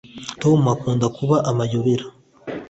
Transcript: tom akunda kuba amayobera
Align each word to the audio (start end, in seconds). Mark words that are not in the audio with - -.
tom 0.41 0.59
akunda 0.73 1.05
kuba 1.17 1.35
amayobera 1.49 2.05